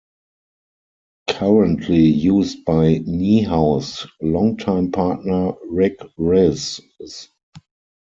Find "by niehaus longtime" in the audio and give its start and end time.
2.65-4.91